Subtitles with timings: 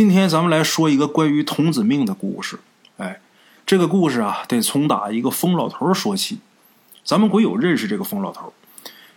[0.00, 2.58] 今天咱们来说一个关于童子命的故事。
[2.96, 3.20] 哎，
[3.66, 6.38] 这个故事啊，得从打一个疯老头说起。
[7.04, 8.54] 咱们鬼友认识这个疯老头，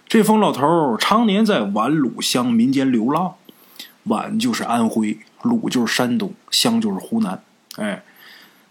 [0.10, 3.36] 这疯老头常年在宛鲁乡民间流浪。
[4.04, 7.42] 皖就是安徽，鲁就是山东，湘就是湖南。
[7.78, 8.04] 哎，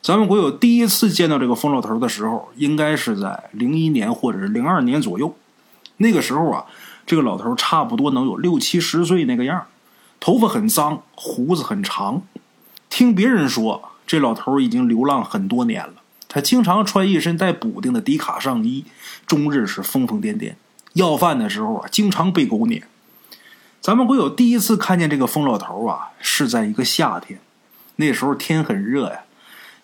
[0.02, 5.34] 咱们鬼友第一次见到这个疯老头的时候，应该是在零一年或者是零二年左右。
[5.96, 6.66] 那个时候啊，
[7.06, 9.64] 这个老头差不多能有六七十岁那个样
[10.22, 12.22] 头发很脏，胡子很长。
[12.88, 15.94] 听别人说，这老头已经流浪很多年了。
[16.28, 18.84] 他经常穿一身带补丁的迪卡上衣，
[19.26, 20.54] 终日是疯疯癫癫。
[20.92, 22.84] 要饭的时候啊，经常被狗撵。
[23.80, 27.40] 咱们鬼友第一次看见这个疯老头啊，是在一个夏天。
[27.96, 29.22] 那时候天很热呀，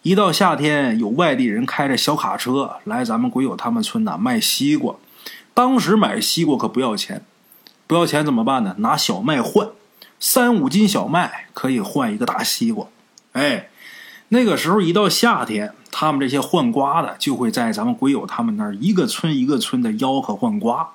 [0.02, 4.94] 一到夏天，有外地人开着小卡车来咱们鬼友他们村呐卖西瓜。
[5.52, 7.24] 当时买西瓜可不要钱，
[7.88, 8.76] 不要钱怎么办呢？
[8.78, 9.68] 拿小麦换，
[10.20, 12.86] 三五斤小麦可以换一个大西瓜。
[13.32, 13.68] 哎，
[14.28, 20.90] 那个时候一到夏天，他们这些换瓜的就会在咱们鬼友他们那儿一个村一个村的吆喝换瓜。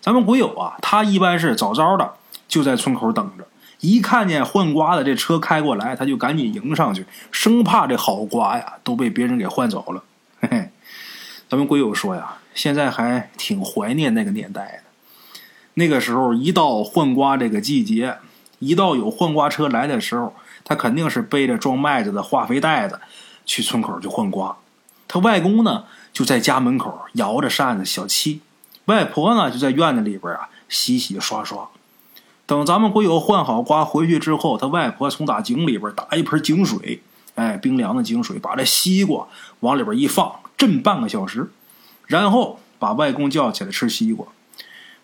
[0.00, 2.14] 咱们鬼友啊，他一般是早早的。
[2.48, 3.46] 就在村口等着，
[3.80, 10.04] 一看见换瓜的这车开过来，他就赶紧迎上去，生怕这好瓜呀都被别人给换走了。
[10.38, 10.70] 嘿嘿，
[11.48, 15.38] 咱们鬼友说呀，现在还挺怀念那个年代的。
[15.72, 18.18] 那个时候一到换瓜这个季节，
[18.62, 20.32] 一到有换瓜车来的时候，
[20.62, 23.00] 他肯定是背着装麦子的化肥袋子
[23.44, 24.56] 去村口去换瓜。
[25.08, 28.38] 他外公呢就在家门口摇着扇子小憩，
[28.84, 31.68] 外婆呢就在院子里边啊洗洗刷刷。
[32.46, 37.02] 等咱们鬼友换好瓜回去之后，他外婆从打井里边打一盆井水，
[37.34, 39.26] 哎，冰凉的井水，把这西瓜
[39.60, 41.50] 往里边一放，震半个小时，
[42.06, 44.24] 然后把外公叫起来吃西瓜。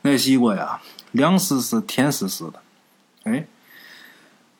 [0.02, 2.62] 那西瓜呀，凉丝丝、甜丝丝的。
[3.32, 3.46] 哎，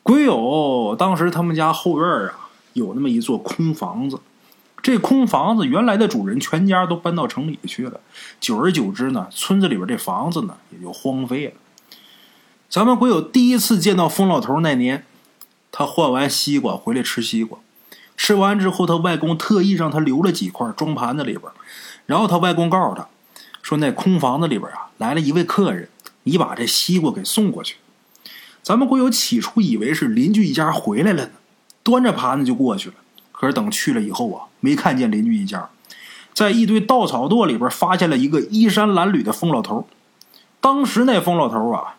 [0.03, 4.19] 鬼友当时他们家后院啊，有那么一座空房子，
[4.81, 7.99] 这空房子原来的主人全家都搬到城里去了，
[8.39, 11.53] 久而久之呢，村子里边这房子呢也就荒废了。
[12.69, 15.03] 咱们鬼友第一次见到疯老头那年，
[15.71, 17.59] 他换完西瓜回来吃西瓜，
[18.15, 21.51] 吃完之后，他外公特意让他留了几块装盘子里边，
[22.05, 23.07] 然后他外公告诉他，
[23.61, 25.89] 说那空房子里边啊来了一位客人，
[26.23, 27.77] 你把这西瓜给送过去。
[28.63, 31.31] 咱们国友起初以为是邻居一家回来了呢，
[31.83, 32.95] 端着盘子就过去了，
[33.31, 35.69] 可是等去了以后啊，没看见邻居一家，
[36.33, 39.87] 在一堆稻草垛里边发现了一个衣衫褴褛的疯老头。
[40.61, 41.95] 当时那疯老头啊。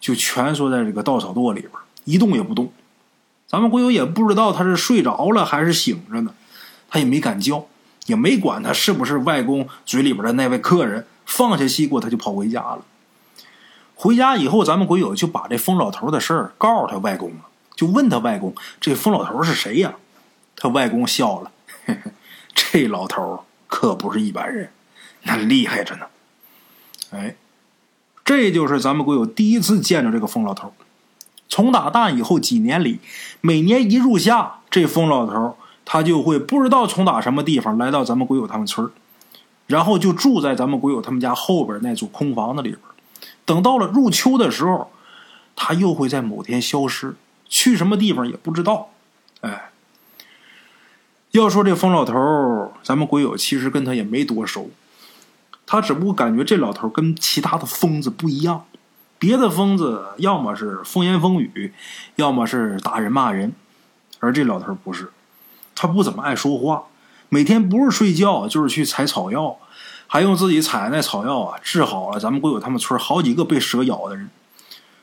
[0.00, 1.72] 就蜷缩在这个稻草垛里边，
[2.04, 2.70] 一动也不动。
[3.46, 6.34] 咱们国友也不知道他是睡着了还是醒着呢，
[6.90, 7.64] 他也没敢叫，
[8.04, 11.06] 也没管他是不是外公嘴里边的那位客人。
[11.24, 12.84] 放下西瓜，他就跑回家了。
[13.94, 19.94] 回家以后，咱们鬼友就把这疯老头的事儿告诉他外公了，就问他外公：“这疯老头是谁呀？”
[20.56, 21.50] 他外公笑了
[22.54, 24.70] ：“这老头可不是一般人，
[25.24, 26.06] 那厉害着呢。”
[27.12, 27.36] 哎。
[28.26, 30.72] 这就是咱们鬼友第一次见着这个疯老头。
[31.46, 32.98] 从打大以后几年里，
[33.42, 38.90] 每年一入夏，这疯老头他就会不知道从打什么地方来到咱们鬼友他们村
[39.66, 42.80] 然后就住在咱们鬼友他们家后边那座空房子里边。
[43.44, 44.90] 等到了入秋的时候，
[45.56, 47.14] 他又会在某天消失，
[47.48, 48.90] 去什么地方也不知道。
[49.40, 49.70] 哎，
[51.32, 54.70] 要说这疯老头咱们鬼友其实跟他也没多熟。
[55.66, 58.66] 他只不过感觉这老头跟其他的疯子不一样，
[59.18, 61.72] 别的疯子要么是风言风语，
[62.16, 63.54] 要么是打人骂人，
[64.20, 65.10] 而这老头不是，
[65.74, 66.84] 他不怎么爱说话，
[67.30, 69.58] 每天不是睡觉就是去采草药，
[70.06, 74.30] 还用自己采的那草药啊治好了咱们鬼友他们村好几个被蛇咬的人。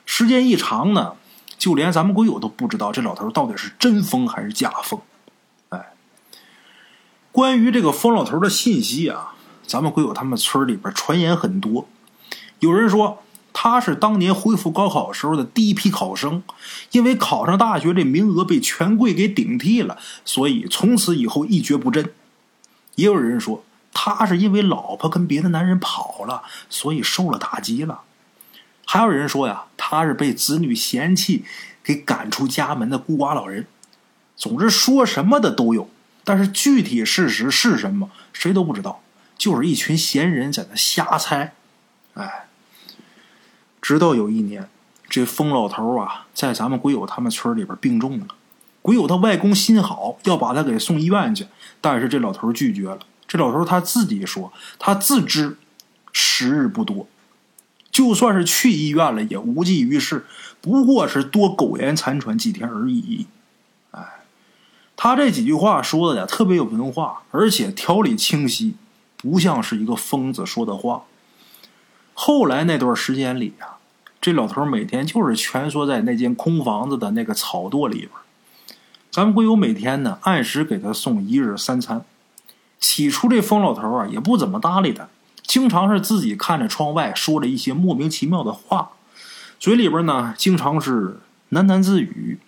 [0.06, 1.14] 时间一长呢，
[1.58, 5.00] 就连咱们鬼友都不知道这老头到底是真疯还是假疯。
[5.68, 5.92] 哎，
[7.30, 9.34] 关于这个疯老头的信息啊。
[9.64, 11.88] 咱们鬼友他们村里边传言很多，
[12.58, 13.22] 有人说
[13.54, 16.42] 他是当年恢复高考时候的第一批考生，
[16.90, 22.12] 因为考上大学这名额被权贵给顶替了，所以从此以后一蹶不振。
[22.96, 28.00] 也有人说他是因为老婆跟别的男人跑了，所以受了打击了。
[28.84, 31.44] 还有人说呀，他是被子女嫌弃
[31.82, 33.66] 给赶出家门的孤寡老人。
[34.36, 35.88] 总之说什么的都有，
[36.24, 39.00] 但是具体事实是什么，谁都不知道。
[39.38, 41.54] 就是一群闲人在那瞎猜，
[42.14, 42.48] 哎，
[43.80, 44.68] 直到有一年，
[45.08, 48.26] 这疯老头啊，在咱们鬼友他们村里边病重了。
[48.82, 51.46] 鬼友他外公心好，要把他给送医院去，
[51.80, 52.98] 但是这老头拒绝了。
[53.32, 55.56] 这老头他自己说，他自知
[56.12, 57.08] 时日不多，
[57.90, 60.26] 就算是去医院了，也无济于事，
[60.60, 63.26] 不过是多苟延残喘几天而已。
[63.92, 64.06] 哎，
[64.94, 68.74] 他这几句话说的呀，特别有文化，而且条理清晰，
[69.16, 71.04] 不像是一个疯子说的话。
[72.12, 73.76] 后来那段时间里呀，
[74.20, 78.10] 这老头每天就是蜷缩在那间空房子的那个草垛里边。
[79.10, 82.04] 咱们会有每天呢按时给他送一日三餐。
[82.82, 85.08] 起初这疯老头啊也不怎么搭理他，
[85.42, 88.90] 经常是自己看着窗外说着一些莫名其妙的话，
[89.60, 91.20] 嘴里边呢经常是
[91.52, 92.40] 喃喃自语。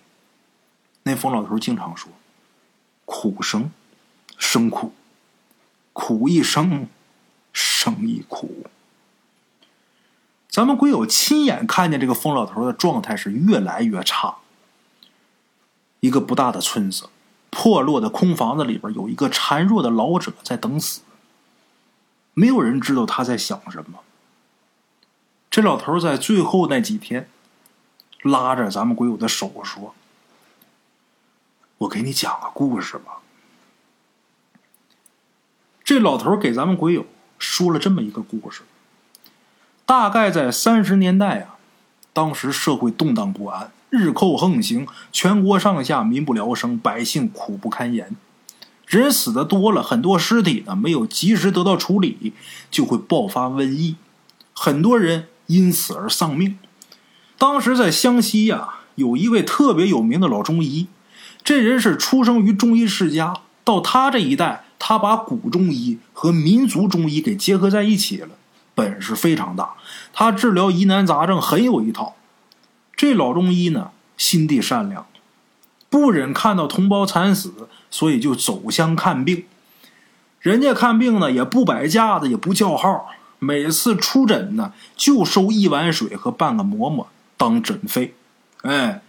[1.03, 2.11] 那疯老头经常说
[3.05, 3.71] ：“苦生，
[4.37, 4.91] 生苦，
[5.93, 6.89] 苦一生，
[7.53, 8.65] 生一苦。”
[10.49, 14.37] 咱们鬼友亲眼看见这个疯老头的状态是越来越差。
[16.01, 17.09] 一个不大的村子，
[17.57, 20.99] 破落的空房子里边有一个孱弱的老者在等死。
[22.33, 23.99] 没有人知道他在想什么。
[25.49, 27.29] 这老头在最后那几天，
[28.23, 29.95] 拉着咱们鬼友的手说
[31.79, 33.19] ：“我给你讲个故事吧。”
[35.81, 37.05] 这老头给咱们鬼友
[37.39, 38.63] 说了这么一个故事。
[39.85, 41.55] 大概在三十年代啊，
[42.11, 43.71] 当时社会动荡不安。
[43.89, 48.15] 日寇横行，全国上下民不聊生，百姓苦不堪言。
[48.87, 52.33] 人死的多了，很多尸体呢没有及时得到处理，
[52.69, 53.95] 就会爆发瘟疫，
[54.53, 56.59] 很多人因此而丧命。
[57.37, 60.87] 当时在湘西呀，有一位特别有名的老中医，
[61.43, 63.33] 这人是出生于中医世家，
[63.63, 68.29] 到他这一代，他把古中医和民族中医给结合在一起了，
[68.73, 69.73] 本事非常大。
[70.13, 72.15] 他治疗疑难杂症很有一套。
[72.95, 75.05] 这老中医呢，心地善良，
[75.89, 79.45] 不忍看到同胞惨死，所以就走乡看病。
[80.39, 83.09] 人家看病呢，也不摆架子，也不叫号，
[83.39, 88.13] 每次出诊呢，就收一碗水和半个馍馍当诊费。
[88.61, 89.01] 哎，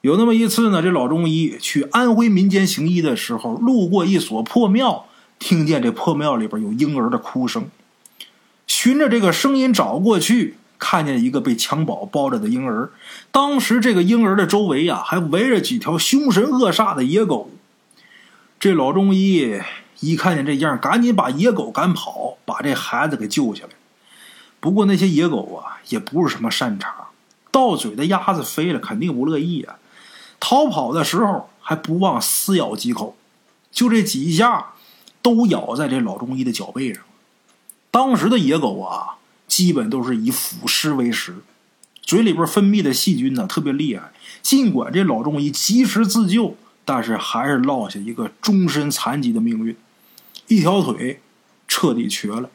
[0.00, 5.06] 有那么一次呢，这老中医去安徽民间行医的时候，路过一所破庙，
[5.38, 7.68] 听见这破庙里边有婴儿的哭声，
[8.66, 10.56] 循着这个声音找过去。
[10.78, 12.90] 看见一个被襁褓包着的婴儿，
[13.30, 17.50] 当时这个婴儿的周围呀，还围着几条凶神恶煞的野狗。
[18.60, 19.60] 这老中医
[20.00, 23.70] 一看见这样，赶紧把野狗赶跑，把这孩子给救下来。
[24.60, 27.08] 不过那些野狗啊，也不是什么善茬，
[27.50, 29.76] 到嘴的鸭子飞了，肯定不乐意啊。
[30.38, 33.16] 逃跑的时候还不忘撕咬几口，
[33.72, 34.72] 就这几下，
[35.22, 37.02] 都咬在这老中医的脚背上。
[37.90, 39.14] 当时的野狗啊。
[39.56, 41.34] 基本都是以腐尸为食，
[42.02, 44.12] 嘴里边分泌的细菌呢特别厉害。
[44.42, 46.54] 尽管这老中医及时自救，
[46.84, 49.74] 但是还是落下一个终身残疾的命运，
[50.48, 51.22] 一条腿
[51.66, 52.50] 彻底瘸了。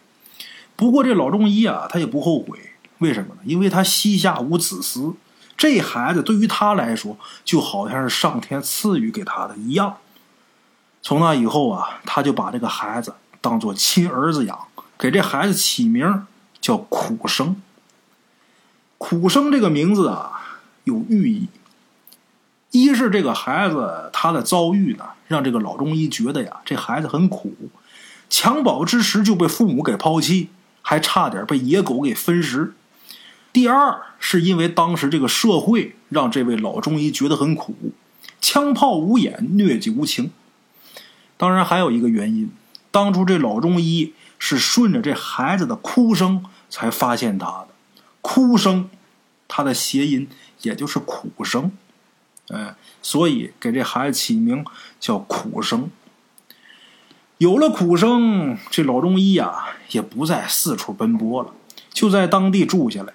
[0.76, 2.60] 不过这老中医啊，他也不后悔，
[3.00, 3.42] 为什么呢？
[3.46, 5.16] 因为他膝下无子嗣，
[5.58, 9.98] 这孩子对于他来说就好像是上天赐予给他的一样。
[11.02, 14.68] 从那以后啊，他就把这个孩子当做亲儿子养，
[15.00, 16.28] 给这孩子起名。
[16.62, 17.60] 叫苦生，
[19.00, 21.48] 苦生这个名字啊有寓意。
[22.70, 27.54] 一是这个孩子他的遭遇呢，让这个老中医觉得呀，这孩子很苦，
[28.30, 30.50] 襁褓之时就被父母给抛弃，
[30.84, 32.74] 还差点被野狗给分食。
[33.52, 37.76] 第二是因为当时这个社会让这位老中医觉得很苦，
[38.40, 40.32] 枪炮无眼，疟疾无情。
[41.38, 42.52] 当然还有一个原因，
[42.92, 44.14] 当初这老中医。
[44.44, 47.68] 是顺着这孩子的哭声才发现他的，
[48.22, 48.90] 哭声，
[49.48, 50.28] 他的谐音
[50.64, 51.72] 也就是苦声，
[52.50, 54.66] 哎，所以给这孩子起名
[55.00, 55.92] 叫苦生。
[57.38, 61.54] 有了苦生，这老中医呀也不再四处奔波了，
[61.94, 63.14] 就在当地住下来。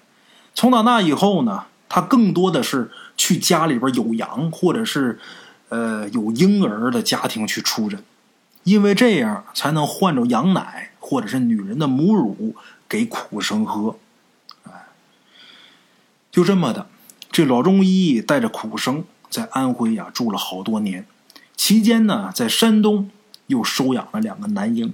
[0.54, 5.18] 从打那以后呢，他更多的是去家里边有羊或者是
[5.70, 8.00] 呃有婴儿的家庭去出诊，
[8.66, 10.90] 因为这样才能换着羊奶。
[11.08, 12.56] 或者是女人的母乳
[12.88, 13.96] 给苦生喝，
[14.64, 14.72] 哎，
[16.32, 16.88] 就这么的，
[17.30, 21.06] 这老中医带着苦生在安徽呀住了好多年，
[21.56, 23.08] 期间呢在山东
[23.46, 24.92] 又收养了两个男婴，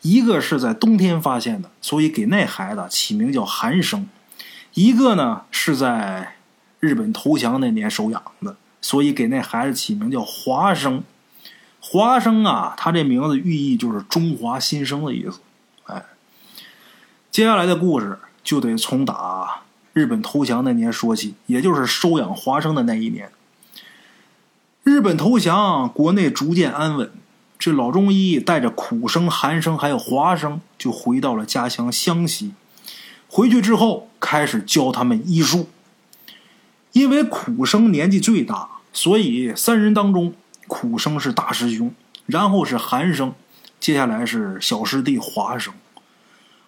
[0.00, 4.06] 一个是在冬天发现的，所以给那孩子起名叫寒生；
[4.72, 6.36] 一个呢是在
[6.78, 11.04] 日本投降那年收养的，所以给那孩子起名叫华生。
[11.92, 15.40] 华生啊，他这名字寓意就是中华新生的意思。
[15.86, 16.04] 哎
[17.32, 23.32] 接下来的故事就得从打日本投降那年说起，也就是收养华生的那一年。
[24.84, 27.10] 日本投降，国内逐渐安稳。
[27.58, 32.52] 这老中医带着苦生、寒生还有华生，就回到了家乡湘西。
[33.26, 35.68] 回去之后，开始教他们医术。
[36.92, 40.32] 因为苦生年纪最大，所以三人当中，
[40.70, 41.92] 苦生是大师兄，
[42.26, 43.34] 然后是寒生，
[43.80, 45.74] 接下来是小师弟华生。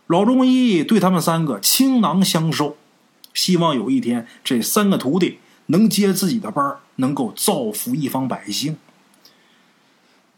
[0.09, 2.77] 老中医对他们三个倾囊相授，
[3.33, 8.77] 希望有一天这三个徒弟能接自己的班能够造福一方百姓。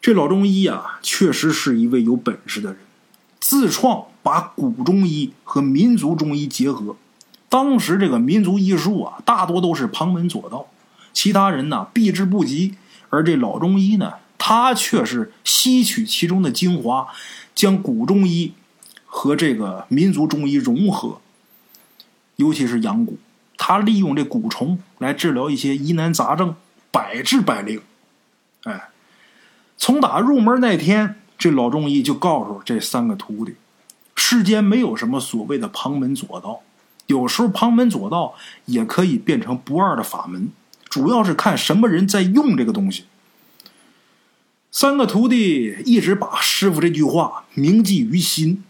[0.02, 2.80] 这老中医啊，确实是一位有本事的人，
[3.40, 6.94] 自创把古中医和民族中医结合。
[7.48, 10.66] 当时这个民族医术啊，大多都是旁门左道，
[11.14, 12.74] 其他人呢避之不及。
[13.14, 17.08] 而这老中医呢，他却是吸取其中的精华，
[17.54, 18.52] 将古中医
[19.06, 21.20] 和这个民族中医融合。
[22.36, 23.14] 尤其是养蛊，
[23.56, 26.56] 他利用这蛊虫来治疗一些疑难杂症，
[26.90, 27.80] 百治百灵。
[28.64, 28.88] 哎。
[29.76, 33.56] 从打入门那天，这老中医就告诉这三个徒弟：
[34.14, 36.60] 世间没有什么所谓的旁门左道，
[37.06, 38.34] 有时候旁门左道
[38.66, 40.48] 也可以变成不二的法门，
[40.94, 43.06] 主要是看什么人在用这个东西。
[44.70, 48.62] 三个徒弟一直把师傅这句话铭记于心，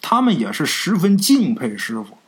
[0.00, 2.18] 他们也是十分敬佩师傅。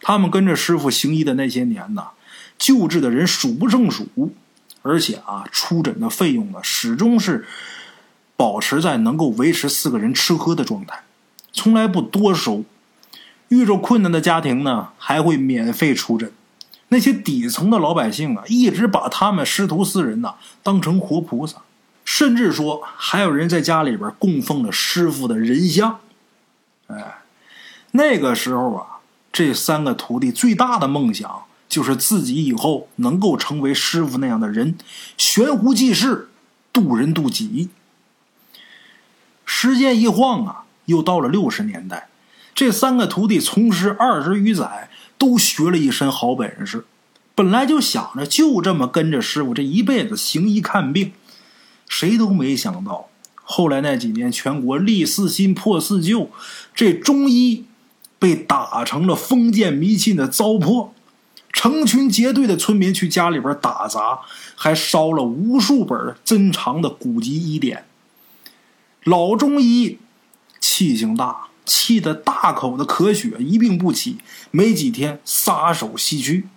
[0.00, 2.12] 他们跟着师傅行医的那些年呐，
[2.56, 4.32] 救治的人数不胜数，
[4.80, 7.44] 而且啊，出诊的费用呢，始终是。
[8.34, 11.04] 保持在能够维持四个人吃喝的状态，
[11.52, 12.64] 从来不多收。
[13.50, 16.32] 遇着困难的家庭呢，还会免费出诊。
[16.92, 21.62] 那些底层的老百姓啊，一直把他们师徒四人呐当成活菩萨，
[22.04, 26.00] 甚至说还有人在家里边供奉了师傅的人像。
[26.88, 27.22] 哎，
[27.92, 29.00] 那个时候啊，
[29.32, 34.76] 这三个徒弟最大的梦想就是自己以后能够成为师傅那样的人，
[35.16, 36.28] 悬壶济世，
[36.74, 37.70] 渡人渡己。
[39.46, 42.08] 时间一晃啊，又到了六十年代。
[42.54, 44.90] 这三个徒弟从师二十余载，
[45.22, 46.84] 都学了一身好本事。
[47.36, 51.12] 本来就想着就这么跟着师傅这一辈子行医看病，
[51.88, 53.08] 谁都没想到，
[53.44, 56.28] 后来那几年全国立四新破四旧，
[56.74, 57.66] 这中医
[58.18, 60.88] 被打成了封建迷信的糟粕。
[61.52, 64.22] 成群结队的村民去家里边打杂，
[64.56, 67.84] 还烧了无数本珍藏的古籍医典。
[69.04, 69.98] 老中医
[70.58, 74.18] 气性大，气得大口的咳血，一病不起，
[74.50, 76.48] 没几天撒手西去。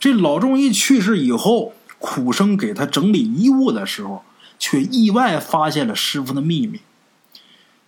[0.00, 4.22] 这老中医去世以后，苦生给他整理遗物的时候，
[4.58, 6.80] 却意外发现了师傅的秘密。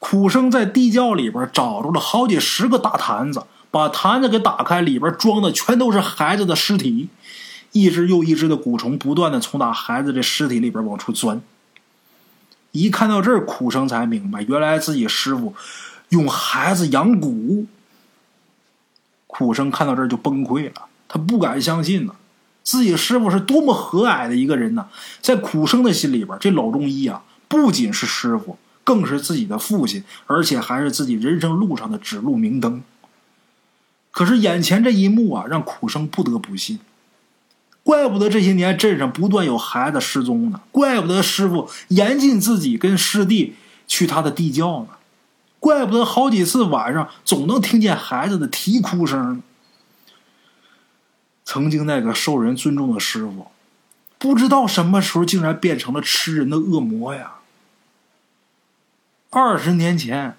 [0.00, 7.08] 苦生在地窖里边找着了好几十个大坛子，把坛子给打开，里边装的全都是孩子的尸体，
[7.72, 11.40] 一只又一只的蛊虫不断的从那孩子的尸体里边往出钻。
[12.72, 15.54] 一看到这儿，苦生才明白，原来自己师傅
[16.10, 17.66] 用孩子养蛊。
[19.26, 22.14] 苦生看到这儿就崩溃了，他不敢相信呢，
[22.62, 24.88] 自己师傅是多么和蔼的一个人呢。
[25.22, 32.82] 在苦生的心里边，这老中医啊，不仅是师傅，更是自己的父亲，而且还是自己人生路上的指路明灯。
[34.10, 36.80] 可是眼前这一幕啊，让苦生不得不信。
[37.82, 43.54] 怪不得这些年镇上不断有孩子失踪呢，怪不得师傅严禁自己跟师弟
[43.86, 44.88] 去他的地窖呢，
[45.60, 49.40] 怪不得好几次晚上总能听见孩子的啼哭声。
[51.44, 53.46] 曾经那个受人尊重的师傅，
[54.18, 57.34] 不知道什么时候竟然变成了吃人的恶魔呀！
[59.30, 60.36] 二十年前，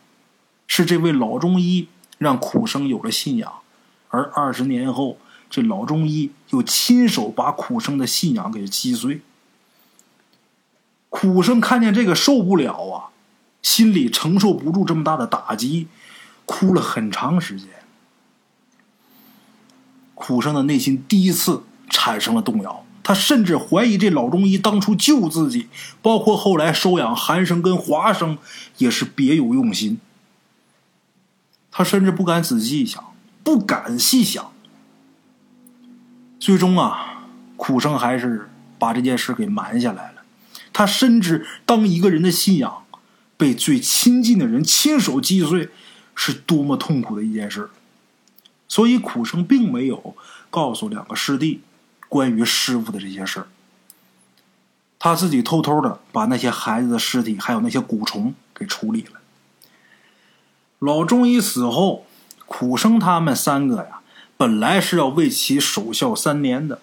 [0.67, 1.87] 是这位老中医
[2.17, 3.53] 让苦生有了信仰，
[4.09, 5.17] 而二十年后。
[5.53, 9.19] 这老中医又亲手把苦生的信仰给击碎。
[11.09, 13.11] 苦生看见这个受不了啊，
[13.61, 15.87] 心里承受不住这么大的打击，
[16.45, 17.69] 哭了很长时间。
[20.13, 25.67] 苦生的内心第一次产生了动摇，他甚至怀疑这老中医当初救自己，
[26.01, 28.37] 包括后来收养韩生跟华生，
[28.77, 29.99] 也是别有用心。
[31.71, 33.03] 他甚至不敢仔细想，
[33.43, 34.51] 不敢细想。
[36.39, 40.21] 最终啊，苦生还是把这件事给瞒下来了。
[40.73, 42.80] 他深知，当一个人的信仰
[43.41, 45.69] 被最亲近的人亲手击碎，
[46.13, 47.71] 是多么痛苦的一件事。
[48.67, 50.15] 所以，苦生并没有
[50.51, 51.61] 告诉两个师弟
[52.07, 53.47] 关于师傅的这些事儿。
[54.99, 59.19] 他自己偷偷的把那些孩子的尸体，还有那些蛊虫给处理了。
[60.77, 62.05] 老中医死后，
[62.45, 64.01] 苦生他们三个呀。
[64.37, 66.79] 本来是要为其守孝三年的，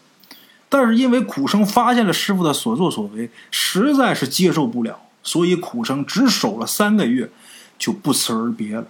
[0.69, 7.31] 但是因为苦生发现了师傅的所作所为，实在是接受不了，所以苦生只守了三个月，
[7.79, 8.87] 就不辞而别了。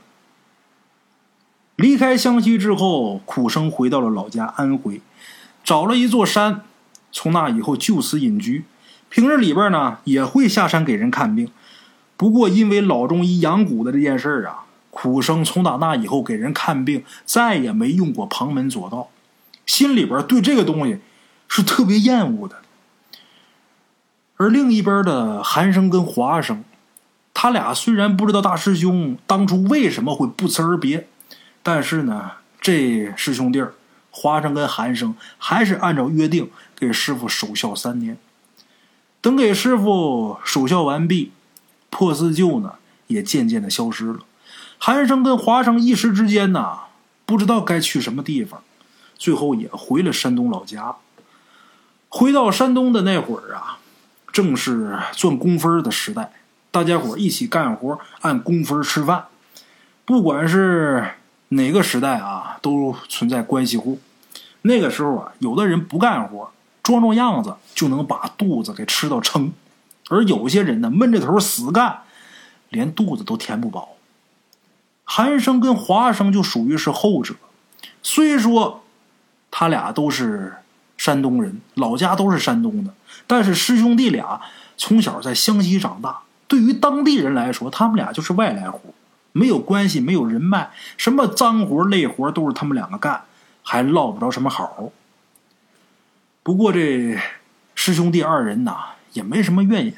[1.75, 5.00] 离开湘西之后，苦生回到了老家安徽，
[5.64, 6.61] 找了一座山，
[7.11, 8.64] 从那以后就此隐居，
[9.09, 11.50] 平日里边呢也会下山给人看病。
[12.16, 19.11] 不过因为老中医养蛊的这件事儿啊，苦生从打那以后给人看病再也没用过旁门左道，
[19.66, 21.00] 心里边对这个东西
[21.49, 22.62] 是特别厌恶的。
[24.38, 26.64] 而另一边的韩生跟华生，
[27.35, 31.07] 他俩虽然不知道大师兄当初为什么会不辞而别，
[31.62, 33.62] 但是呢，这师兄弟。
[34.11, 38.18] 华生跟韩生还是按照约定给师傅守孝三年。
[39.21, 41.30] 等给师傅守孝完毕，
[41.90, 42.75] 破四旧呢
[43.07, 44.21] 也渐渐的消失了。
[44.78, 46.78] 韩生跟华生一时之间呐，
[47.26, 48.62] 不知道该去什么地方，
[49.16, 50.97] 最后也回了山东老家。
[52.09, 53.78] 回到山东的那会儿啊，
[54.33, 56.33] 正是赚工分的时代，
[56.71, 59.27] 大家伙一起干活，按工分吃饭。
[60.05, 61.13] 不管是
[61.49, 64.01] 哪个时代啊，都存在关系户。
[64.63, 66.51] 那个时候啊，有的人不干活，
[66.83, 69.51] 装装样子就能把肚子给吃到撑；
[70.09, 72.03] 而有些人呢，闷着头死干，
[72.71, 73.91] 连肚子都填不饱。
[75.05, 77.35] 韩生跟华生就属于是后者。
[78.03, 78.85] 虽说
[79.51, 80.57] 他俩都是
[80.99, 82.93] 山东人，老家都是山东的，
[83.26, 84.38] 但是师兄弟俩
[84.76, 88.95] 从小在湘西长大，对于当地人来说，他们俩就是外来户。
[89.33, 93.23] 没有关系，没有人脉，什么脏活累活都是他们两个干，
[93.62, 94.90] 还落不着什么好。
[96.43, 97.17] 不过这
[97.75, 98.76] 师兄弟二人呐，
[99.12, 99.95] 也没什么怨言。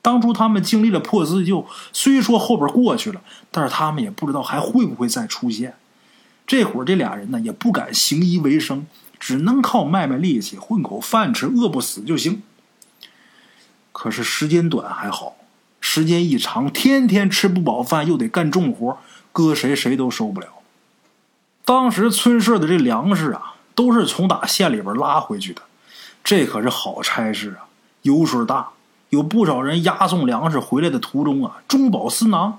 [0.00, 3.20] 当初他们经历了破四旧，虽说后边过去了，
[3.50, 5.74] 但是他们也不知道还会不会再出现。
[6.46, 8.86] 这会儿这俩人呢，也不敢行医为生，
[9.22, 12.42] 只能靠卖卖力气混口饭吃，饿不死就行。
[13.92, 15.36] 可是时间短还好。
[15.80, 18.98] 时间一长，天天吃不饱饭，又得干重活，
[19.30, 20.48] 搁谁谁都受不了。
[21.64, 25.62] 当时村社的这粮食啊，都是从打县里边拉回去的，
[26.24, 27.70] 这可是好差事啊，
[28.02, 28.70] 油水大。
[29.10, 32.58] 有不少人押送粮食回来的途中啊，中饱私囊。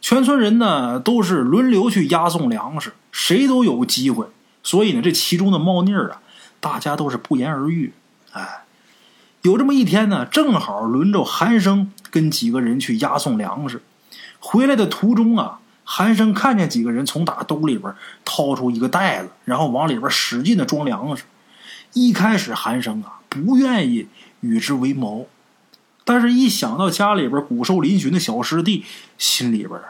[0.00, 4.26] 全村人呢，都是轮流去押送粮食，谁都有机会。
[4.62, 6.22] 所以呢，这其中的猫腻儿啊，
[6.60, 7.92] 大家都是不言而喻。
[8.32, 8.64] 哎，
[9.42, 11.90] 有这么一天呢，正好轮着韩生。
[12.10, 13.80] 跟几个人去押送粮食，
[14.38, 17.90] 回来的途中啊，韩生看见几个人从打兜里边
[18.22, 21.24] 掏出一个袋子，然后往里边使劲的装粮食。
[21.94, 24.08] 一开始韩生啊不愿意
[24.40, 25.26] 与之为谋，
[26.04, 28.84] 但是一想到家里边骨瘦嶙峋的小师弟，
[29.16, 29.80] 心里边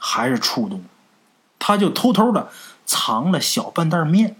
[0.00, 0.82] 还是触动，
[1.60, 2.50] 他就偷偷的
[2.84, 4.36] 藏了小半袋面。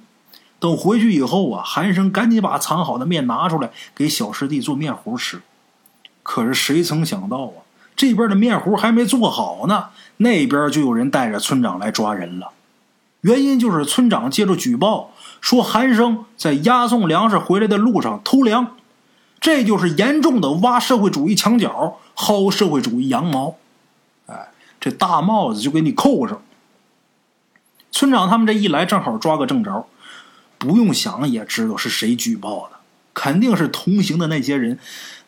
[0.58, 5.42] 等回去以后啊，韩生赶紧把藏好的面拿出来给小师弟做面糊吃。
[6.22, 9.86] 可是谁曾想到啊，这边的面糊还没做好呢，
[10.18, 12.52] 那边就有人带着村长来抓人了。
[13.22, 18.76] 原因就是村长接着举报说韩生在押送粮食回来的路上偷粮，
[19.40, 23.56] 这就是严重的挖社会主义墙角，薅社会主义羊毛。
[24.26, 24.48] 哎，
[24.80, 26.40] 这大帽子就给你扣上。
[27.92, 29.86] 村长他们这一来，正好抓个正着，
[30.58, 32.78] 不用想也知道是谁举报的。
[33.14, 34.78] 肯定是同行的那些人，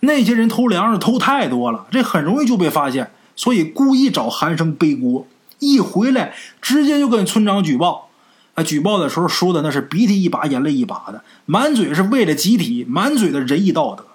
[0.00, 5.26] 那些人偷粮食偷太多了，这很容易就被发现，所以故意找韩生背锅。
[5.58, 8.08] 一回来，直接就跟村长举报。
[8.54, 14.06] 啊，举报的时候说的那是鼻涕一把眼泪一把的，满嘴是为了集体，满嘴的仁义道德。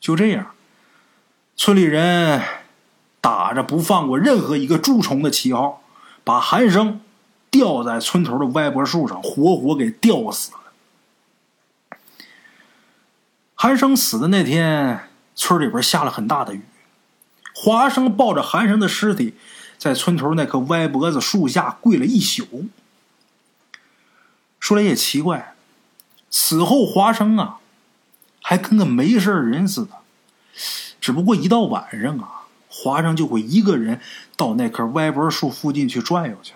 [0.00, 0.48] 就这样，
[1.56, 2.42] 村里人
[3.20, 5.79] 打着不放过任何一个蛀虫的旗号，
[6.30, 7.00] 把韩生
[7.50, 10.60] 吊在村头的歪脖树上，活活给吊死了。
[13.56, 16.62] 韩生死的那天，村里边下了很大的雨。
[17.52, 19.34] 华生抱着韩生的尸体，
[19.76, 22.68] 在村头那棵歪脖子树下跪了一宿。
[24.60, 25.56] 说来也奇怪，
[26.30, 27.58] 死后华生啊，
[28.40, 29.96] 还跟个没事人似的。
[31.00, 32.39] 只不过一到晚上啊，
[32.70, 34.00] 华生就会一个人
[34.36, 36.54] 到那棵歪脖树附近去转悠去。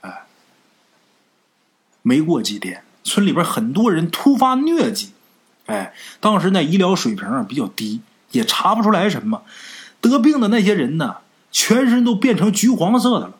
[0.00, 0.22] 哎，
[2.02, 5.10] 没过几天，村里边很多人突发疟疾。
[5.66, 9.42] 哎，当时那医疗水平比较低，也查不出来什么。
[10.00, 11.18] 得病的那些人呢，
[11.50, 13.34] 全身都变成橘黄色的了，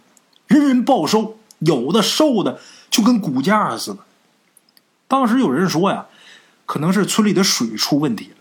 [0.46, 4.00] 人人暴瘦，有的瘦的就跟骨架似的。
[5.08, 6.06] 当时有人说呀，
[6.66, 8.36] 可能是村里的水出问题了，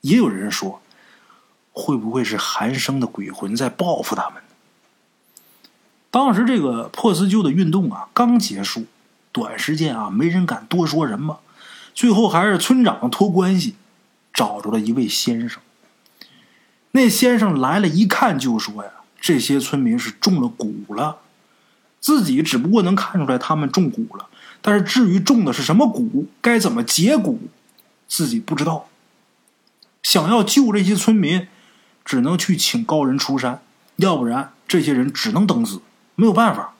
[0.00, 0.80] 也有人说，
[1.76, 4.42] 会不会是韩生的鬼魂在报复他们？
[6.10, 8.86] 当时这个破四旧的运动啊刚结束，
[9.30, 11.40] 短时间啊没人敢多说什么。
[11.94, 13.76] 最后还是村长托关系
[14.32, 15.60] 找着了一位先生。
[16.92, 21.18] 那先生来了，一看就说呀：“这些村民是中了蛊了，
[22.00, 24.28] 自己只不过能看出来他们中蛊了，
[24.62, 27.36] 但是至于中的是什么蛊，该怎么解蛊，
[28.08, 28.88] 自己不知道。
[30.02, 31.48] 想要救这些村民，
[32.06, 33.60] 只能去请高人出山，
[33.96, 35.82] 要不然这些人只能等死，
[36.14, 36.72] 没有办法。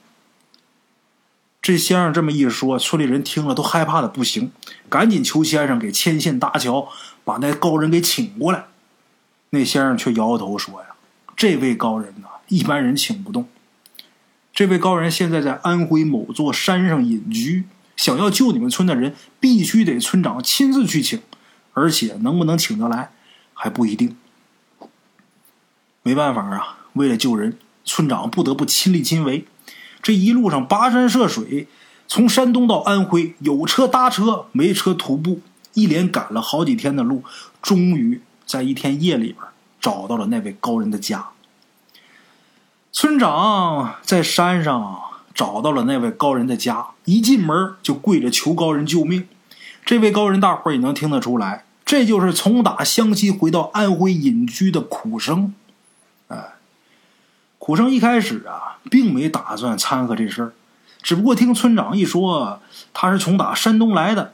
[1.61, 4.53] 这先生这么一说，村里人听了都害怕的不行，
[4.87, 6.87] 赶紧求先生给牵线搭桥，
[7.25, 8.67] 把那高人给请过来。
[9.49, 10.87] 那先生却摇摇头说：“呀，
[11.35, 13.49] 这位高人呐，一般人请不动。
[14.53, 17.65] 这位高人现在在安徽某座山上隐居，
[17.97, 21.21] 想要救你们村的人，必须得村长亲自去请，
[21.73, 23.11] 而且能不能请得来
[23.53, 24.15] 还不一定。
[26.07, 29.45] 没办法啊，为了救人，村长不得不亲力亲为。”
[30.01, 31.67] 这一路上跋山涉水，
[32.07, 35.41] 从山东到安徽，有车搭车，没车徒步，
[35.73, 37.25] 一连赶了好几天的路，
[37.61, 39.39] 终于在一天夜里边
[39.81, 41.25] 找到了那位高人的家。
[42.93, 45.01] 村长在山上
[45.33, 49.27] 找到了那位高人的家，一进门就跪着求高人救命。
[49.85, 55.53] 这位高人，大伙也能听得出来，这就是从打湘西回到安徽隐居的苦生。
[57.67, 58.79] 苦生一开始啊。
[58.89, 60.53] 并没打算掺和这事儿，
[61.01, 62.61] 只不过听村长一说
[62.93, 64.31] 他是从打山东来的，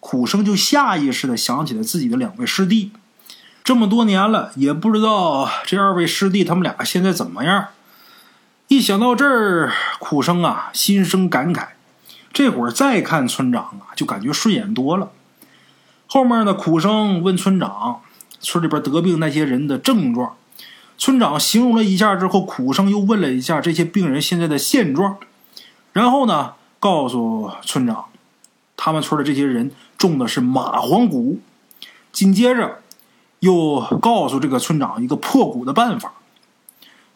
[0.00, 2.90] 苦生就下意识的想起了自己的两位师弟。
[3.62, 7.68] 这么多年了，也不知道这二位师弟他们俩现在怎么样。
[8.66, 11.68] 一想到这儿，苦生啊心生感慨。
[12.32, 15.12] 这会儿再看村长啊，就感觉顺眼多了。
[16.08, 18.00] 后面呢，苦生问村长
[18.40, 20.34] 村里边得病那些人的症状。
[21.04, 25.16] 村长形容了一下之后，苦生又问了一下这些病人现在的现状，
[25.92, 28.04] 然后呢，告诉村长，
[28.76, 31.38] 他们村的这些人中的是蚂蟥蛊。
[32.12, 32.82] 紧接着，
[33.40, 36.12] 又告诉这个村长一个破蛊的办法。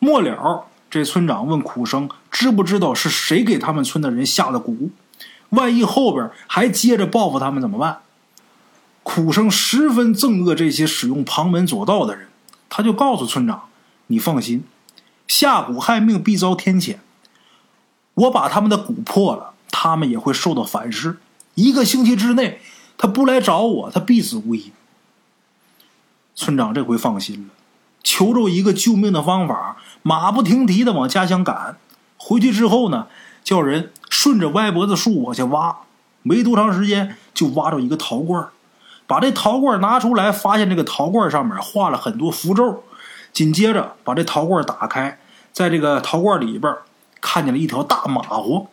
[0.01, 4.91] 末了，这村长问苦生知不知道是谁给他们村的人下的蛊？
[5.51, 8.01] 万一后边还接着报复他们怎么办？
[9.05, 12.27] 苦生十分憎恶这些使用旁门左道的人，
[12.69, 13.66] 他就告诉村长。
[14.09, 14.65] 你放心，
[15.27, 16.97] 下蛊害命必遭天谴。
[18.15, 21.19] 我把他们的蛊破了，他们也会受到反噬。
[21.55, 22.61] 一个星期之内，
[22.97, 24.73] 他不来找我，他必死无疑。
[26.35, 27.55] 村长这回放心了，
[28.03, 31.77] 求着一个救命的方法，马不停蹄的往家乡赶。
[32.17, 33.09] 回去之后呢，
[33.43, 35.79] 叫人顺着歪脖子树往下挖，
[36.23, 38.49] 没多长时间就挖着一个陶罐，
[39.07, 42.85] 把这陶罐拿出来，发现这个陶罐上面画了很多符咒。
[43.37, 45.19] 紧接着把这陶罐打开，
[45.53, 46.75] 在这个陶罐里边
[47.21, 48.69] 看见了一条大蚂蟥，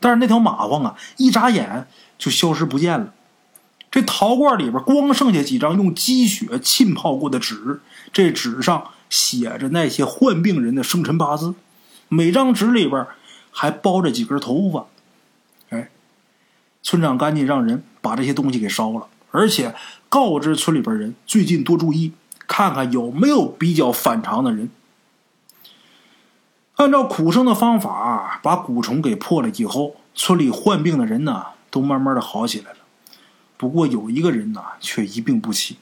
[0.00, 3.12] 但是那条蚂蟥啊，一眨眼就消失不见了。
[3.90, 11.54] 这陶罐里边光剩下几张用鸡血浸泡过的纸，这纸上写着那些患病人的生辰八字，
[12.08, 13.06] 每张纸里边
[13.50, 14.86] 还包着几根头发。
[15.68, 15.90] 哎，
[16.82, 19.74] 村长赶紧让人把这些东西给烧了，而且
[20.08, 22.12] 告知村里边人最近多注意。
[22.46, 24.70] 看看有没有比较反常的人。
[26.76, 32.78] 按照苦生的方法把蛊虫给破了以后，村里患病的人呢都慢慢的好起来了。
[33.56, 35.78] 不过有一个人呢却一病不起，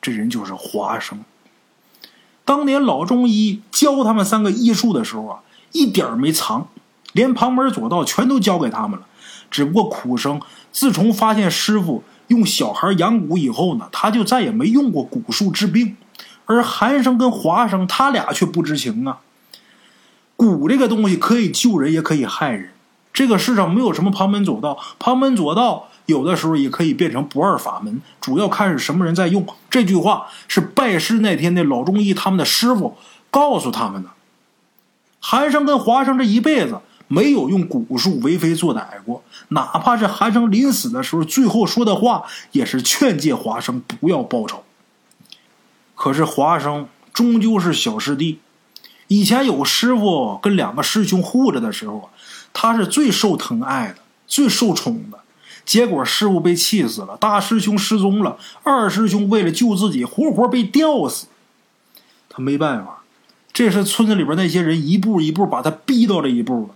[0.00, 1.24] 这人就是华生。
[2.44, 5.40] 当年老中医教他们三个医术的时候啊，
[5.72, 6.68] 一点没藏，
[7.12, 9.06] 连旁门左道全都教给他们了。
[9.50, 12.04] 只不过苦生自从发现师傅。
[12.28, 15.96] 用小孩养蛊以后呢，他就再也没用过蛊术治病，
[16.46, 19.18] 而韩生跟华生他俩却不知情啊。
[20.36, 22.70] 蛊这个东西可以救人，也可以害人。
[23.12, 29.44] 这个世上没有什么旁门左道，旁门左道有的时候也可以变成不二法门，主要看是什么人在用。
[29.68, 32.96] 这句话是拜师那天那老中医他们的师傅
[33.30, 34.10] 告诉他们的。
[35.18, 36.80] 韩生跟华生这一辈子。
[37.10, 44.64] 没有用蛊术为非作歹过，哪怕是韩生临死的时候，最后说的话也是劝诫华生不要报仇。
[45.94, 48.38] 可是华生终究是小师弟，
[49.08, 52.10] 以前有师傅跟两个师兄护着的时候，
[52.52, 55.18] 他是最受疼爱的，最受宠的。
[55.64, 61.26] 结果师傅被气死了，大师兄失踪了，二师兄为了救自己，活活被吊死。
[62.28, 63.02] 他没办法，
[63.52, 66.74] 这是村子里边那些人一步一步把他逼到这一步了。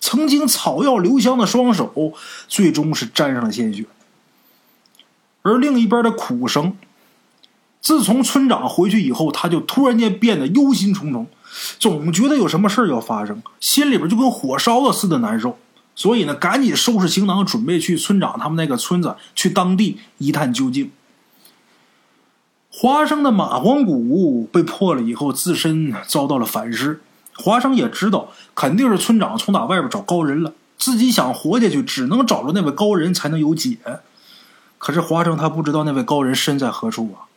[0.00, 2.14] 曾经草药留香的双手，
[2.46, 3.84] 最终是沾上了鲜血。
[5.42, 6.76] 而另一边的苦生，
[7.80, 11.26] 自从村长回去以后，他就突然间变得忧心忡忡，
[11.78, 15.58] 总觉得有什么事要发生，心里边就跟火烧了似的难受。
[15.94, 20.90] 所以呢，赶紧收拾行囊，准备去村长他们那个村子，去当地一探究竟。
[22.70, 27.00] 华生的蚂蟥蛊被破了以后，自身遭到了反噬。
[27.38, 33.78] 华生也知道，肯定是村长从打外边找高人了，自己想活下去，只能找着那位高人才能有解。
[34.78, 37.30] 可是华生他不知道那位高人身在何处啊，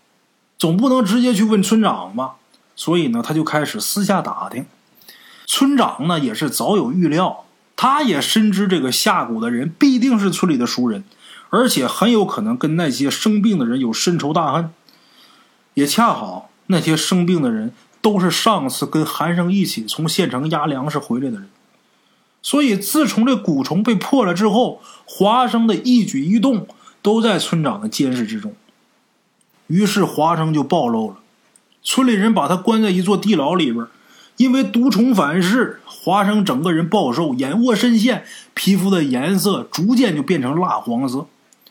[0.58, 2.34] 总不能直接去问村长吧？
[2.76, 4.66] 所以呢，他就开始私下打听。
[5.46, 11.04] 村长呢也是早有预料，他也深知这个下蛊的人必定是村里的熟人，
[11.50, 14.72] 而且很有可能跟那些生病的人有深仇大恨。
[15.74, 21.48] 也恰好那些生病的人都是上次跟韩生一起从县城押粮食回来的人。
[22.44, 26.68] 所以，自从这蛊虫被破了之后，华生的一举一动
[27.04, 28.54] 都在村长的监视之中。
[29.68, 31.18] 于是，华生就暴露了。
[31.84, 33.86] 村里人把他关在一座地牢里边，
[34.38, 41.28] 因为毒虫反噬，华生整个人暴瘦，眼窝深陷，皮肤的颜色逐渐就变成蜡黄色，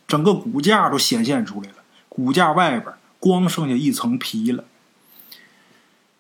[0.07, 1.77] 整个骨架都显现出来了。
[2.09, 4.65] 骨架外边光剩下一层皮了。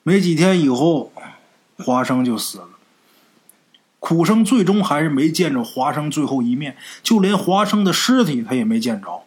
[0.03, 1.13] 没几天以后，
[1.79, 2.69] 华生就死了。
[3.99, 9.23] 苦生最终还是没见着华生最后一面，就连华生的尸体他也没见着。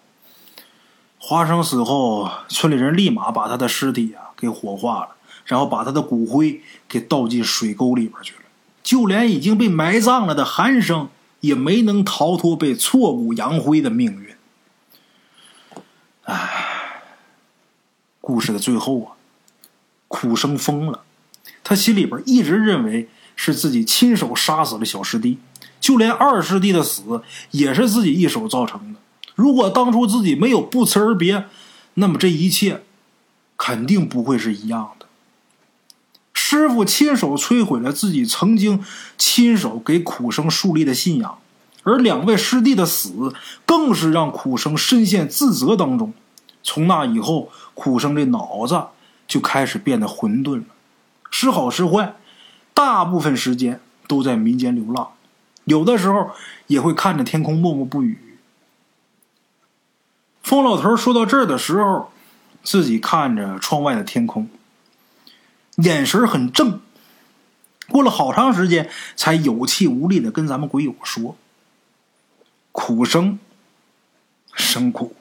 [1.20, 5.10] 华生死后，村里人立马把他的尸体啊给火化了，
[5.46, 8.42] 然后把他的骨灰给倒进水沟里边去了。
[8.82, 11.08] 就连已经被埋葬了的韩生
[11.40, 14.36] 也没能逃脱被挫骨扬灰的命运。
[16.24, 17.04] 唉，
[18.20, 19.13] 故事的最后啊，
[20.14, 21.02] 苦生疯了，
[21.64, 23.10] 他心里边一直认为。
[23.36, 25.40] 是自己亲手杀死了小师弟，
[25.82, 29.00] 就连二师弟的死也是自己一手造成的。
[29.34, 31.46] 如果当初自己没有不辞而别，
[31.96, 32.84] 那么这一切
[33.58, 35.08] 肯定不会是一样的。
[36.32, 38.84] 师傅亲手摧毁了自己曾经
[39.18, 41.40] 亲手给苦生树立的信仰，
[41.82, 43.34] 而两位师弟的死
[43.66, 46.14] 更是让苦生深陷自责当中。
[46.62, 48.80] 从那以后，苦生这脑子
[49.34, 50.66] 就开始变得混沌了，
[51.32, 52.14] 时好时坏。
[52.72, 55.14] 大部分时间都在民间流浪，
[55.64, 56.30] 有的时候
[56.68, 58.38] 也会看着天空默默不语。
[60.44, 62.12] 疯老头说到这儿的时候，
[62.62, 64.48] 自己看着窗外的天空，
[65.78, 66.80] 眼神很正。
[67.90, 71.36] 过了好长时间，才有气无力的跟咱们鬼友说
[72.72, 73.40] ：“苦生，
[74.54, 75.16] 生苦，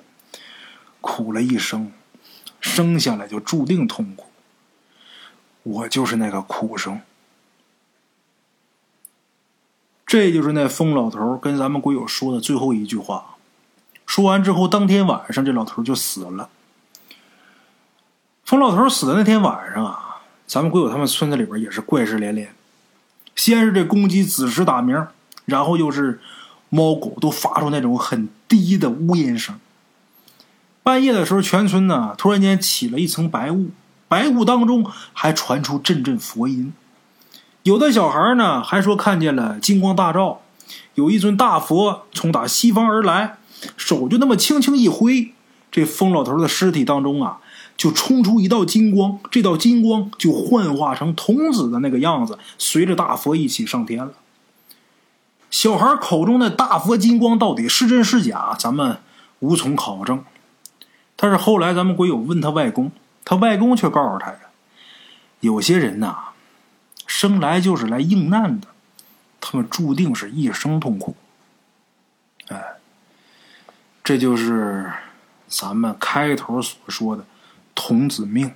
[1.00, 1.90] 苦了一生，
[2.62, 4.28] 生下来就注定痛苦。
[5.64, 7.02] 我就是那个苦生。”
[10.06, 13.36] 这就是那疯老头跟咱们鬼友说的最后一句话。
[14.04, 16.50] 说完之后，当天晚上这老头就死了。
[18.44, 22.54] 疯老头死的那天晚上啊，咱们鬼友他们村子里边也是怪事连连。
[23.34, 25.06] 先是这公鸡子时打鸣，
[25.46, 26.20] 然后又是
[26.68, 29.58] 猫狗都发出那种很低的呜咽声。
[30.82, 33.70] 半夜的时候，全村呢突然间起了一层白雾，
[34.08, 36.72] 白雾当中还传出阵阵佛音。
[37.62, 40.40] 有的小孩呢，还说看见了金光大照，
[40.96, 43.36] 有一尊大佛从打西方而来，
[43.76, 45.32] 手就那么轻轻一挥，
[45.70, 47.38] 这疯老头的尸体当中啊，
[47.76, 54.12] 就冲出一道金光，这道金光就幻化成童子的那个样子，随着大佛一起上天了。
[55.48, 58.98] 小孩口中的大佛金光到底是真是假，咱们
[59.38, 60.24] 无从考证。
[61.22, 62.90] 但是后来咱们鬼友问他外公，
[63.24, 64.38] 他外公却告诉他呀，
[65.38, 66.30] 有些人呐。
[67.06, 68.66] 生来就是来应难的，
[69.40, 71.14] 他们注定是一生痛苦。
[72.48, 72.60] 哎，
[74.02, 74.90] 这就是
[75.46, 77.24] 咱们开头所说的
[77.74, 78.50] 童子命。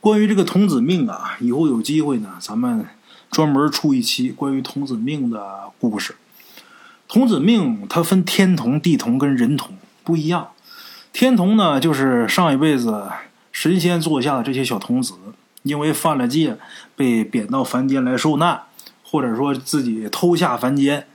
[0.00, 2.86] 关于这个童子命啊，以后有机会呢，咱们
[3.30, 6.16] 专门出一期关于童子命的故事。
[7.06, 10.50] 童子命它分天童、地童跟人童不一样。
[11.12, 13.10] 天童呢，就是上一辈子
[13.52, 15.14] 神仙座下的这些小童子。
[15.62, 16.56] 因为犯了戒，
[16.96, 18.62] 被贬到凡间来受难，
[19.04, 21.06] 或者说自己偷下凡间，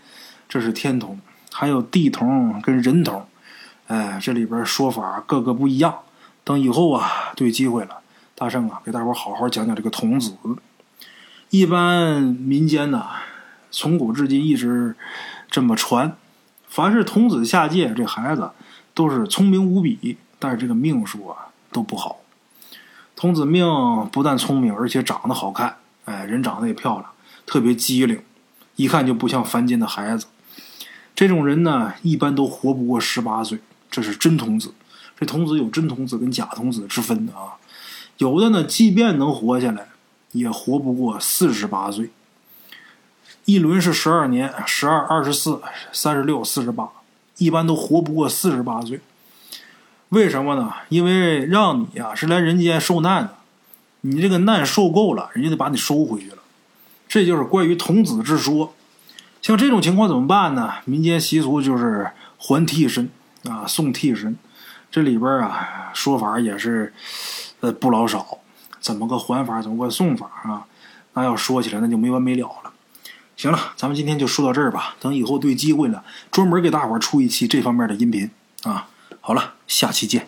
[0.47, 1.17] 这是天童；
[1.51, 3.25] 还有地童跟人童，
[3.87, 5.95] 哎，这里边说法各个不一样。
[6.43, 8.01] 等以后啊，对机会了，
[8.35, 10.35] 大圣啊，给大伙好好讲讲这个童子。
[11.49, 13.03] 一般民间呢，
[13.71, 14.95] 从古至今一直
[15.49, 16.15] 这么传：
[16.67, 18.51] 凡是童子下界，这孩子
[18.95, 22.21] 都是聪明无比，但是这个命数啊都不好。
[23.15, 23.65] 童子命
[24.11, 27.05] 不但聪明，而且长得好看，哎，人长得也漂亮，
[27.45, 28.19] 特别机灵，
[28.75, 30.25] 一看就不像凡间的孩子。
[31.13, 33.59] 这种人呢，一般都活不过十八岁，
[33.91, 34.73] 这是真童子。
[35.17, 37.55] 这童子有真童子跟假童子之分的啊。
[38.17, 39.87] 有的呢，即便能活下来，
[40.31, 42.11] 也活不过四十八岁。
[43.45, 45.61] 一轮是十二年，十二、二十四、
[45.93, 46.89] 三十六、四十八，
[47.37, 48.99] 一般都活不过四十八岁。
[50.09, 50.71] 为什么呢？
[50.89, 53.35] 因为让你呀是来人间受难的，
[54.01, 56.37] 你这个难受够了，人家得把你收回去了。
[57.07, 58.73] 这就是关于童子之说。
[59.41, 60.73] 像这种情况怎么办呢？
[60.85, 63.09] 民间习俗就是还替身
[63.43, 64.37] 啊，送替身。
[64.89, 66.93] 这里边啊说法也是
[67.59, 68.39] 呃不老少，
[68.79, 70.65] 怎么个还法，怎么个送法啊？
[71.13, 72.71] 那要说起来那就没完没了了。
[73.37, 74.95] 行了，咱们今天就说到这儿吧。
[74.99, 78.29] 等以后对机会了，专门给大伙儿出一期这方面的音频
[78.63, 78.87] 啊。
[79.19, 80.27] 好了，下期见。